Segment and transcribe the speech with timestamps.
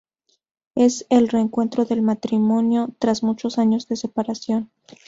[0.73, 4.71] Es el reencuentro del matrimonio tras muchos años de separación.